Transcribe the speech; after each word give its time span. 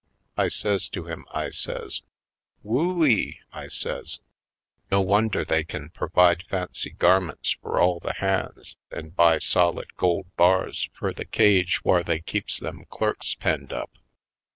I 0.35 0.47
says 0.47 0.89
to 0.97 1.03
him, 1.05 1.27
I 1.31 1.51
says: 1.51 2.01
^'Who 2.65 3.07
eeT 3.07 3.35
I 3.53 3.67
says. 3.67 4.17
"No 4.89 4.99
wonder 4.99 5.45
they 5.45 5.63
kin 5.63 5.91
purvide 5.91 6.41
fancy 6.49 6.89
garments 6.89 7.51
fur 7.61 7.79
all 7.79 7.99
the 7.99 8.15
hands 8.15 8.77
an' 8.89 9.09
buy 9.09 9.37
solid 9.37 9.95
gold 9.97 10.25
bars 10.37 10.89
fur 10.95 11.13
the 11.13 11.25
cage 11.25 11.83
whar 11.85 12.01
they 12.01 12.19
keeps 12.19 12.57
them 12.57 12.85
clerks 12.89 13.35
penned 13.35 13.71
up. 13.71 13.91